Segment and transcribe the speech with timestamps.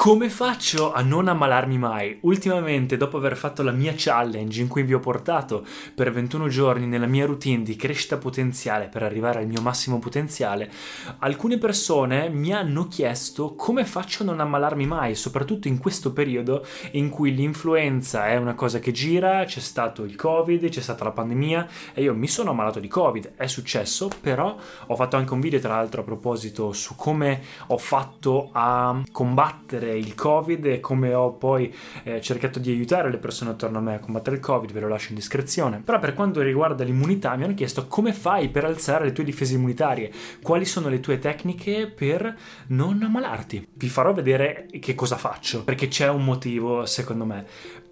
[0.00, 2.18] Come faccio a non ammalarmi mai?
[2.20, 6.86] Ultimamente, dopo aver fatto la mia challenge in cui vi ho portato per 21 giorni
[6.86, 10.70] nella mia routine di crescita potenziale per arrivare al mio massimo potenziale,
[11.18, 16.64] alcune persone mi hanno chiesto come faccio a non ammalarmi mai, soprattutto in questo periodo
[16.92, 21.10] in cui l'influenza è una cosa che gira, c'è stato il Covid, c'è stata la
[21.10, 25.40] pandemia e io mi sono ammalato di Covid, è successo, però ho fatto anche un
[25.40, 31.14] video tra l'altro a proposito su come ho fatto a combattere il Covid e come
[31.14, 34.72] ho poi eh, cercato di aiutare le persone attorno a me a combattere il Covid,
[34.72, 35.80] ve lo lascio in descrizione.
[35.84, 39.54] Però per quanto riguarda l'immunità mi hanno chiesto come fai per alzare le tue difese
[39.54, 40.10] immunitarie,
[40.42, 42.36] quali sono le tue tecniche per
[42.68, 43.68] non ammalarti.
[43.74, 47.46] Vi farò vedere che cosa faccio, perché c'è un motivo secondo me.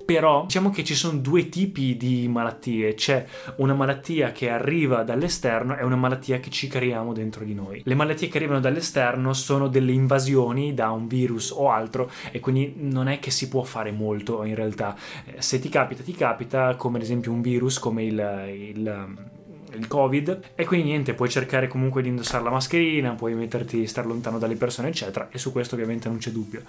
[0.06, 3.26] Però diciamo che ci sono due tipi di malattie, c'è
[3.56, 7.82] una malattia che arriva dall'esterno e una malattia che ci creiamo dentro di noi.
[7.84, 12.74] Le malattie che arrivano dall'esterno sono delle invasioni da un virus o altro e quindi
[12.76, 14.96] non è che si può fare molto in realtà.
[15.24, 19.34] Eh, se ti capita, ti capita come ad esempio un virus come il, il
[19.76, 20.52] il covid.
[20.54, 24.56] E quindi niente puoi cercare comunque di indossare la mascherina puoi metterti star lontano dalle
[24.56, 25.28] persone eccetera.
[25.30, 26.62] E su questo ovviamente non c'è dubbio.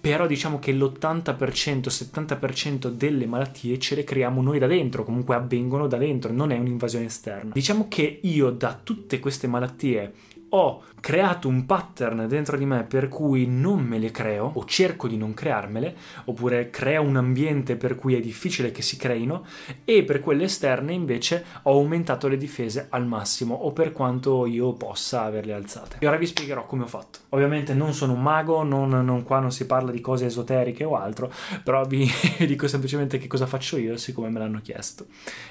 [0.00, 5.86] Però diciamo che l'80% 70% delle malattie ce le creiamo noi da dentro comunque avvengono
[5.86, 7.50] da dentro non è un'invasione esterna.
[7.52, 10.12] Diciamo che io da tutte queste malattie
[10.54, 15.08] ho creato un pattern dentro di me per cui non me le creo o cerco
[15.08, 15.96] di non crearmele,
[16.26, 19.44] oppure creo un ambiente per cui è difficile che si creino
[19.84, 24.74] e per quelle esterne invece ho aumentato le difese al massimo o per quanto io
[24.74, 25.96] possa averle alzate.
[25.98, 27.20] E ora vi spiegherò come ho fatto.
[27.30, 30.96] Ovviamente non sono un mago, non, non qua non si parla di cose esoteriche o
[30.96, 31.32] altro,
[31.64, 32.08] però vi
[32.46, 35.06] dico semplicemente che cosa faccio io siccome me l'hanno chiesto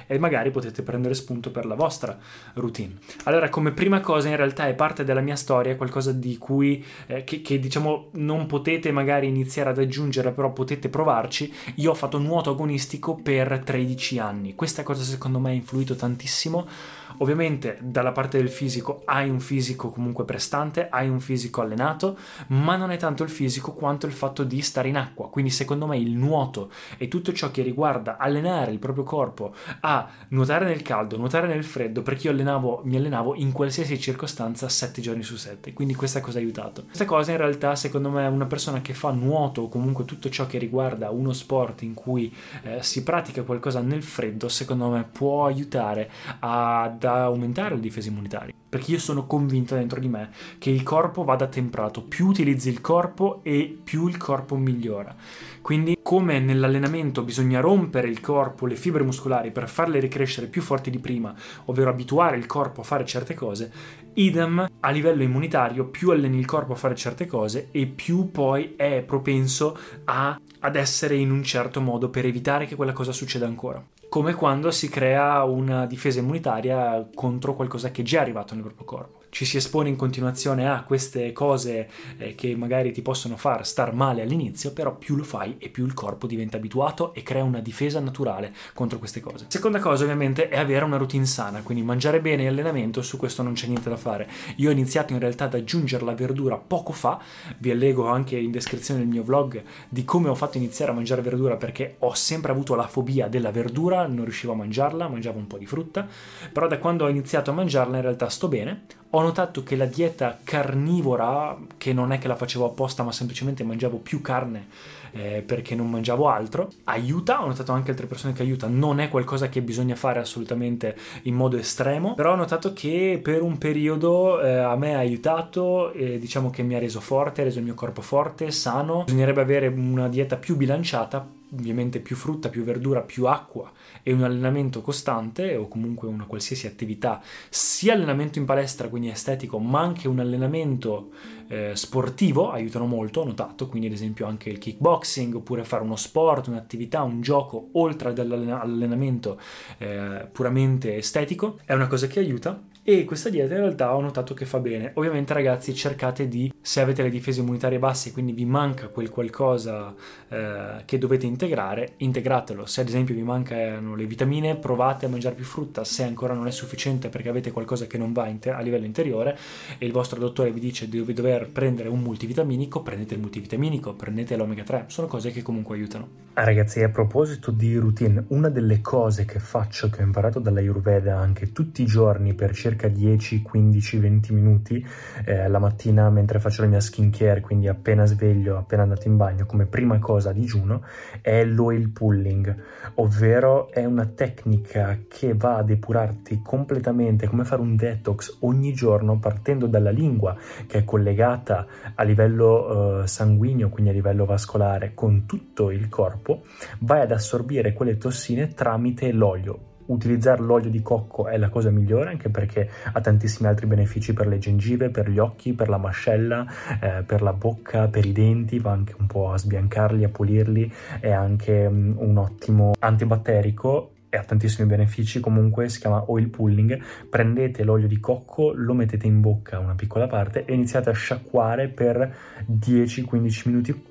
[0.07, 2.17] e magari potete prendere spunto per la vostra
[2.53, 2.97] routine.
[3.23, 7.23] Allora come prima cosa in realtà è parte della mia storia, qualcosa di cui eh,
[7.23, 11.51] che, che, diciamo non potete magari iniziare ad aggiungere, però potete provarci.
[11.75, 14.55] Io ho fatto nuoto agonistico per 13 anni.
[14.55, 16.67] Questa cosa secondo me ha influito tantissimo
[17.17, 22.17] Ovviamente dalla parte del fisico hai un fisico comunque prestante, hai un fisico allenato,
[22.47, 25.29] ma non è tanto il fisico quanto il fatto di stare in acqua.
[25.29, 30.09] Quindi secondo me il nuoto e tutto ciò che riguarda allenare il proprio corpo a
[30.29, 35.01] nuotare nel caldo, nuotare nel freddo, perché io allenavo, mi allenavo in qualsiasi circostanza 7
[35.01, 35.73] giorni su 7.
[35.73, 36.83] Quindi questa cosa ha aiutato.
[36.85, 40.47] Questa cosa in realtà secondo me una persona che fa nuoto o comunque tutto ciò
[40.47, 42.33] che riguarda uno sport in cui
[42.63, 48.09] eh, si pratica qualcosa nel freddo, secondo me può aiutare ad da aumentare le difese
[48.09, 48.60] immunitarie.
[48.71, 52.03] Perché io sono convinto dentro di me che il corpo vada temprato.
[52.03, 55.13] Più utilizzi il corpo e più il corpo migliora.
[55.61, 60.89] Quindi, come nell'allenamento bisogna rompere il corpo, le fibre muscolari per farle ricrescere più forti
[60.89, 63.69] di prima, ovvero abituare il corpo a fare certe cose,
[64.13, 68.75] idem a livello immunitario, più alleni il corpo a fare certe cose e più poi
[68.77, 73.45] è propenso a, ad essere in un certo modo per evitare che quella cosa succeda
[73.45, 78.73] ancora come quando si crea una difesa immunitaria contro qualcosa che è già arrivato nel
[78.73, 83.37] proprio corpo ci si espone in continuazione a queste cose eh, che magari ti possono
[83.37, 87.23] far star male all'inizio, però più lo fai e più il corpo diventa abituato e
[87.23, 89.45] crea una difesa naturale contro queste cose.
[89.47, 93.41] Seconda cosa ovviamente è avere una routine sana, quindi mangiare bene e allenamento, su questo
[93.41, 94.29] non c'è niente da fare.
[94.57, 97.17] Io ho iniziato in realtà ad aggiungere la verdura poco fa,
[97.57, 101.21] vi allego anche in descrizione del mio vlog di come ho fatto iniziare a mangiare
[101.21, 105.47] verdura perché ho sempre avuto la fobia della verdura, non riuscivo a mangiarla, mangiavo un
[105.47, 106.05] po' di frutta,
[106.51, 109.85] però da quando ho iniziato a mangiarla in realtà sto bene ho notato che la
[109.85, 114.67] dieta carnivora, che non è che la facevo apposta, ma semplicemente mangiavo più carne
[115.11, 117.43] eh, perché non mangiavo altro, aiuta.
[117.43, 118.67] Ho notato anche altre persone che aiuta.
[118.67, 123.41] Non è qualcosa che bisogna fare assolutamente in modo estremo, però ho notato che per
[123.41, 127.43] un periodo eh, a me ha aiutato, e diciamo che mi ha reso forte, ha
[127.43, 129.03] reso il mio corpo forte, sano.
[129.03, 133.71] Bisognerebbe avere una dieta più bilanciata ovviamente più frutta, più verdura, più acqua
[134.03, 139.59] e un allenamento costante o comunque una qualsiasi attività, sia allenamento in palestra, quindi estetico,
[139.59, 141.11] ma anche un allenamento
[141.47, 145.95] eh, sportivo aiutano molto, ho notato, quindi ad esempio anche il kickboxing oppure fare uno
[145.95, 149.39] sport, un'attività, un gioco oltre all'allenamento
[149.77, 154.33] eh, puramente estetico, è una cosa che aiuta e questa dieta in realtà ho notato
[154.33, 154.91] che fa bene.
[154.95, 159.09] Ovviamente ragazzi cercate di, se avete le difese immunitarie basse e quindi vi manca quel
[159.09, 159.93] qualcosa
[160.27, 162.65] eh, che dovete integrare, integratelo.
[162.65, 166.47] Se ad esempio vi mancano le vitamine provate a mangiare più frutta, se ancora non
[166.47, 169.37] è sufficiente perché avete qualcosa che non va inter- a livello interiore
[169.77, 174.35] e il vostro dottore vi dice di dover prendere un multivitaminico, prendete il multivitaminico, prendete
[174.35, 176.29] l'omega 3, sono cose che comunque aiutano.
[176.33, 180.59] Ah, ragazzi, a proposito di routine, una delle cose che faccio, che ho imparato dalla
[180.59, 184.85] Ayurveda anche tutti i giorni per circa circa 10, 15, 20 minuti
[185.25, 189.45] eh, la mattina mentre faccio la mia skincare, quindi appena sveglio, appena andato in bagno,
[189.45, 190.83] come prima cosa a digiuno,
[191.21, 192.55] è l'oil pulling,
[192.95, 199.17] ovvero è una tecnica che va a depurarti completamente, come fare un detox ogni giorno
[199.19, 200.35] partendo dalla lingua
[200.67, 201.65] che è collegata
[201.95, 206.43] a livello eh, sanguigno, quindi a livello vascolare, con tutto il corpo,
[206.79, 212.09] vai ad assorbire quelle tossine tramite l'olio utilizzare l'olio di cocco è la cosa migliore
[212.09, 216.45] anche perché ha tantissimi altri benefici per le gengive, per gli occhi, per la mascella,
[216.81, 220.71] eh, per la bocca, per i denti, va anche un po' a sbiancarli, a pulirli,
[220.99, 226.81] è anche um, un ottimo antibatterico e ha tantissimi benefici, comunque si chiama oil pulling,
[227.09, 231.69] prendete l'olio di cocco, lo mettete in bocca una piccola parte e iniziate a sciacquare
[231.69, 232.13] per
[232.45, 233.90] 10-15 minuti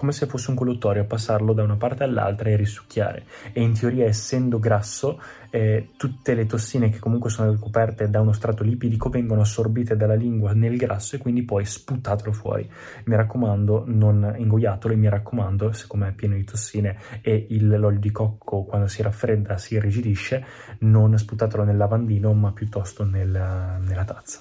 [0.00, 3.24] come se fosse un colluttorio, passarlo da una parte all'altra e risucchiare.
[3.52, 5.20] E in teoria, essendo grasso,
[5.50, 10.14] eh, tutte le tossine che comunque sono ricoperte da uno strato lipidico vengono assorbite dalla
[10.14, 12.66] lingua nel grasso e quindi poi sputatelo fuori.
[13.04, 18.00] Mi raccomando, non ingoiatelo e mi raccomando, siccome è pieno di tossine e il, l'olio
[18.00, 20.42] di cocco quando si raffredda si irrigidisce,
[20.78, 24.40] non sputatelo nel lavandino ma piuttosto nel, nella tazza.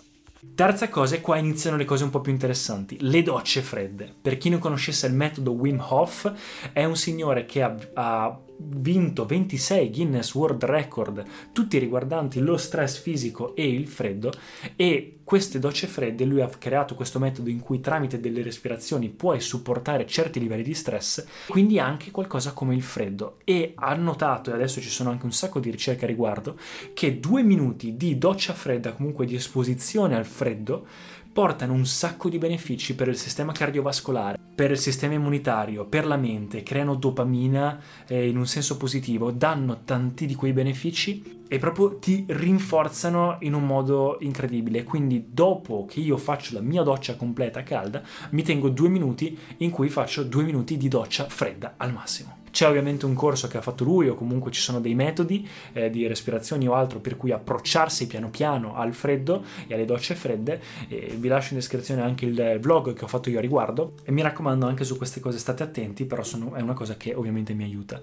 [0.56, 4.14] Terza cosa, e qua iniziano le cose un po' più interessanti, le docce fredde.
[4.22, 6.32] Per chi non conoscesse il metodo Wim Hof,
[6.72, 13.00] è un signore che ha, ha vinto 26 Guinness World Record, tutti riguardanti lo stress
[13.00, 14.32] fisico e il freddo,
[14.76, 19.40] e queste docce fredde lui ha creato questo metodo in cui tramite delle respirazioni puoi
[19.40, 23.38] supportare certi livelli di stress, quindi anche qualcosa come il freddo.
[23.44, 26.58] E ha notato, e adesso ci sono anche un sacco di ricerche a riguardo,
[26.94, 30.88] che due minuti di doccia fredda, comunque di esposizione al freddo,
[31.32, 36.18] portano un sacco di benefici per il sistema cardiovascolare, per il sistema immunitario, per la
[36.18, 41.98] mente, creano dopamina eh, in un senso positivo, danno tanti di quei benefici e proprio
[41.98, 44.84] ti rinforzano in un modo incredibile.
[44.84, 49.70] Quindi dopo che io faccio la mia doccia completa calda, mi tengo due minuti in
[49.70, 52.39] cui faccio due minuti di doccia fredda al massimo.
[52.52, 55.90] C'è ovviamente un corso che ha fatto lui o comunque ci sono dei metodi eh,
[55.90, 60.62] di respirazioni o altro per cui approcciarsi piano piano al freddo e alle docce fredde.
[60.88, 64.12] E vi lascio in descrizione anche il vlog che ho fatto io a riguardo e
[64.12, 67.54] mi raccomando anche su queste cose state attenti, però sono, è una cosa che ovviamente
[67.54, 68.02] mi aiuta.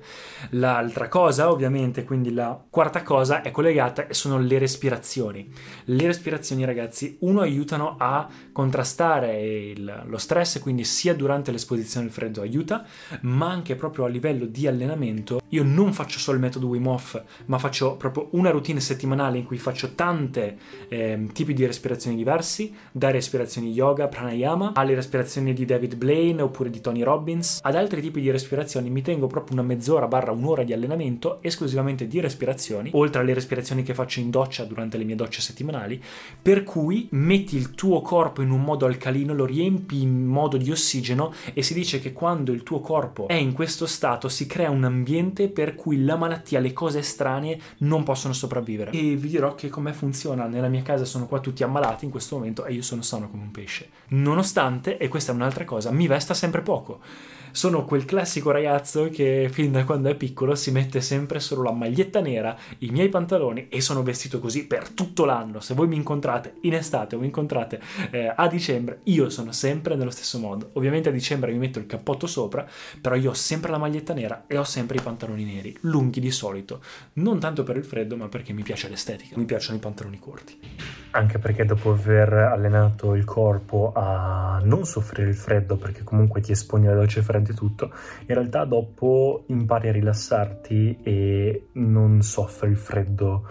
[0.50, 5.50] L'altra cosa ovviamente, quindi la quarta cosa è collegata e sono le respirazioni.
[5.84, 12.12] Le respirazioni ragazzi, uno aiutano a contrastare il, lo stress, quindi sia durante l'esposizione al
[12.12, 12.84] freddo aiuta,
[13.22, 16.86] ma anche proprio a livello livello di allenamento, io non faccio solo il metodo Wim
[16.86, 22.16] Hof, ma faccio proprio una routine settimanale in cui faccio tante eh, tipi di respirazioni
[22.16, 27.74] diversi, da respirazioni yoga, pranayama, alle respirazioni di David Blaine oppure di Tony Robbins, ad
[27.74, 32.20] altri tipi di respirazioni mi tengo proprio una mezz'ora barra un'ora di allenamento esclusivamente di
[32.20, 36.00] respirazioni, oltre alle respirazioni che faccio in doccia durante le mie docce settimanali,
[36.40, 40.70] per cui metti il tuo corpo in un modo alcalino, lo riempi in modo di
[40.70, 44.70] ossigeno e si dice che quando il tuo corpo è in questo stato si crea
[44.70, 48.90] un ambiente per cui la malattia, le cose strane non possono sopravvivere.
[48.90, 50.46] E vi dirò che come funziona.
[50.46, 53.42] Nella mia casa sono qua tutti ammalati in questo momento e io sono sano come
[53.42, 53.88] un pesce.
[54.08, 57.00] Nonostante, e questa è un'altra cosa, mi vesta sempre poco
[57.56, 61.72] sono quel classico ragazzo che fin da quando è piccolo si mette sempre solo la
[61.72, 65.60] maglietta nera, i miei pantaloni e sono vestito così per tutto l'anno.
[65.60, 69.94] Se voi mi incontrate in estate o mi incontrate eh, a dicembre, io sono sempre
[69.94, 70.68] nello stesso modo.
[70.74, 72.66] Ovviamente a dicembre mi metto il cappotto sopra,
[73.00, 76.30] però io ho sempre la maglietta nera e ho sempre i pantaloni neri, lunghi di
[76.30, 76.82] solito.
[77.14, 80.58] Non tanto per il freddo, ma perché mi piace l'estetica, mi piacciono i pantaloni corti.
[81.12, 86.52] Anche perché dopo aver allenato il corpo a non soffrire il freddo, perché comunque ti
[86.52, 87.90] esponi alle docce fredde e tutto,
[88.26, 93.48] in realtà dopo impari a rilassarti e non soffri il freddo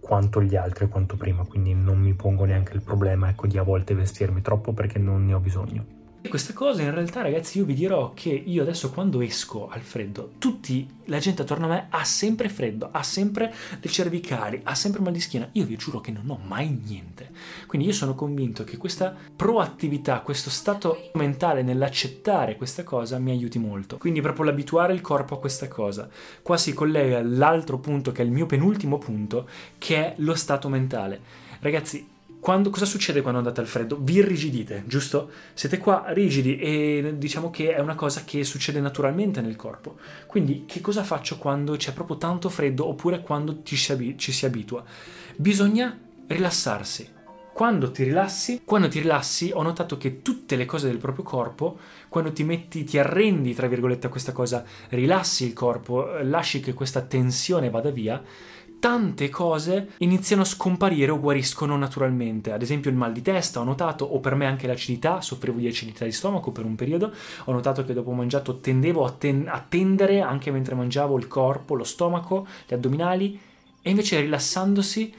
[0.00, 3.62] quanto gli altri quanto prima, quindi non mi pongo neanche il problema ecco, di a
[3.62, 5.97] volte vestirmi troppo perché non ne ho bisogno.
[6.20, 9.82] E questa cosa in realtà ragazzi io vi dirò che io adesso quando esco al
[9.82, 14.74] freddo, tutti, la gente attorno a me ha sempre freddo, ha sempre le cervicali, ha
[14.74, 17.30] sempre mal di schiena, io vi giuro che non ho mai niente.
[17.68, 23.60] Quindi io sono convinto che questa proattività, questo stato mentale nell'accettare questa cosa mi aiuti
[23.60, 23.96] molto.
[23.96, 26.08] Quindi proprio l'abituare il corpo a questa cosa.
[26.42, 29.48] Qua si collega all'altro punto che è il mio penultimo punto,
[29.78, 31.20] che è lo stato mentale.
[31.60, 33.98] Ragazzi, quando, cosa succede quando andate al freddo?
[34.00, 35.30] Vi irrigidite, giusto?
[35.54, 39.96] Siete qua rigidi e diciamo che è una cosa che succede naturalmente nel corpo.
[40.26, 44.46] Quindi che cosa faccio quando c'è proprio tanto freddo oppure quando ci si, ci si
[44.46, 44.84] abitua?
[45.36, 47.16] Bisogna rilassarsi.
[47.52, 51.76] Quando ti rilassi, quando ti rilassi, ho notato che tutte le cose del proprio corpo,
[52.08, 56.72] quando ti metti, ti arrendi, tra virgolette, a questa cosa, rilassi il corpo, lasci che
[56.72, 58.22] questa tensione vada via,
[58.78, 62.52] tante cose iniziano a scomparire o guariscono naturalmente.
[62.52, 65.66] Ad esempio il mal di testa, ho notato, o per me anche l'acidità, soffrivo di
[65.66, 67.12] acidità di stomaco per un periodo,
[67.44, 71.74] ho notato che dopo mangiato tendevo a, ten- a tendere anche mentre mangiavo il corpo,
[71.74, 73.38] lo stomaco, gli addominali,
[73.80, 75.14] e invece rilassandosi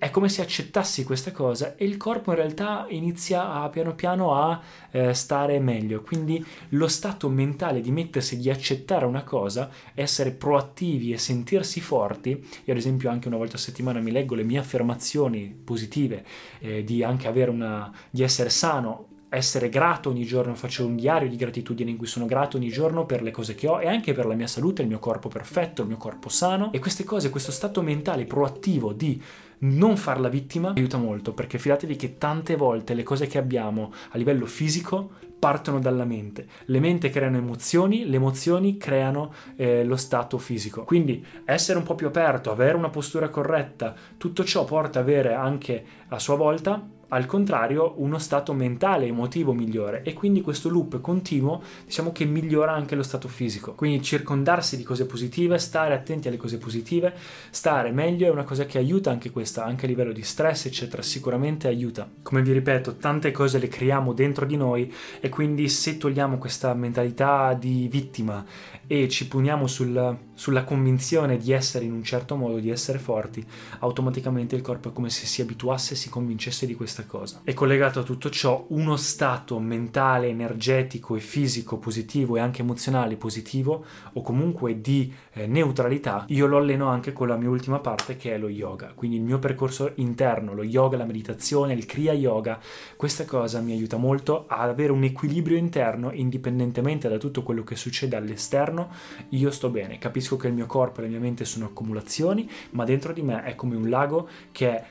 [0.00, 4.34] è come se accettassi questa cosa e il corpo in realtà inizia a, piano piano
[4.34, 4.58] a
[4.90, 6.00] eh, stare meglio.
[6.00, 12.30] Quindi lo stato mentale di mettersi, di accettare una cosa, essere proattivi e sentirsi forti.
[12.30, 16.24] Io ad esempio anche una volta a settimana mi leggo le mie affermazioni positive,
[16.60, 21.28] eh, di anche avere una, di essere sano, essere grato ogni giorno, faccio un diario
[21.28, 24.12] di gratitudine in cui sono grato ogni giorno per le cose che ho e anche
[24.12, 27.30] per la mia salute, il mio corpo perfetto, il mio corpo sano e queste cose,
[27.30, 29.22] questo stato mentale proattivo di
[29.62, 34.18] non farla vittima aiuta molto perché fidatevi che tante volte le cose che abbiamo a
[34.18, 36.46] livello fisico partono dalla mente.
[36.66, 40.84] Le mente creano emozioni, le emozioni creano eh, lo stato fisico.
[40.84, 45.32] Quindi essere un po' più aperto, avere una postura corretta, tutto ciò porta ad avere
[45.32, 50.02] anche a sua volta al contrario uno stato mentale emotivo migliore.
[50.02, 53.74] E quindi questo loop continuo diciamo che migliora anche lo stato fisico.
[53.74, 57.14] Quindi circondarsi di cose positive stare attenti alle cose positive
[57.50, 61.02] stare meglio è una cosa che aiuta anche questa anche a livello di stress eccetera
[61.02, 62.08] sicuramente aiuta.
[62.22, 66.74] Come vi ripeto tante cose le creiamo dentro di noi e quindi se togliamo questa
[66.74, 68.44] mentalità di vittima
[68.86, 73.44] e ci puniamo sul, sulla convinzione di essere in un certo modo, di essere forti,
[73.78, 77.40] automaticamente il corpo è come se si abituasse e si convincesse di questa cosa.
[77.44, 83.16] E collegato a tutto ciò, uno stato mentale, energetico e fisico positivo e anche emozionale
[83.16, 88.16] positivo, o comunque di eh, neutralità, io lo alleno anche con la mia ultima parte
[88.16, 88.92] che è lo yoga.
[88.94, 92.58] Quindi il mio percorso interno, lo yoga, la meditazione, il Kriya Yoga,
[92.96, 97.76] questa cosa mi aiuta molto ad avere un equilibrio interno indipendentemente da tutto quello che
[97.76, 98.90] succede all'esterno
[99.30, 102.84] io sto bene, capisco che il mio corpo e la mia mente sono accumulazioni, ma
[102.84, 104.82] dentro di me è come un lago che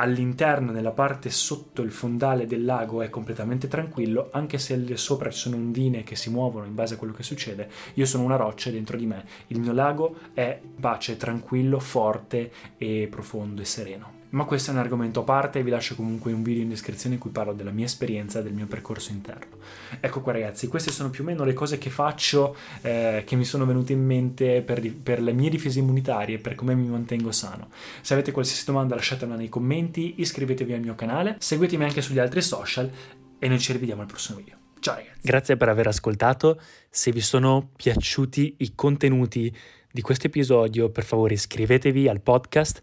[0.00, 5.38] all'interno, nella parte sotto il fondale del lago è completamente tranquillo, anche se sopra ci
[5.38, 8.70] sono ondine che si muovono in base a quello che succede, io sono una roccia
[8.70, 9.24] dentro di me.
[9.48, 14.17] Il mio lago è pace, tranquillo, forte e profondo e sereno.
[14.30, 17.14] Ma questo è un argomento a parte e vi lascio comunque un video in descrizione
[17.14, 19.56] in cui parlo della mia esperienza e del mio percorso interno.
[20.00, 23.44] Ecco qua ragazzi, queste sono più o meno le cose che faccio, eh, che mi
[23.44, 27.68] sono venute in mente per, per le mie difese immunitarie, per come mi mantengo sano.
[28.02, 32.42] Se avete qualsiasi domanda lasciatemela nei commenti, iscrivetevi al mio canale, seguitemi anche sugli altri
[32.42, 32.90] social
[33.38, 34.56] e noi ci rivediamo al prossimo video.
[34.80, 35.18] Ciao ragazzi.
[35.22, 36.60] Grazie per aver ascoltato.
[36.90, 39.54] Se vi sono piaciuti i contenuti
[39.90, 42.82] di questo episodio, per favore iscrivetevi al podcast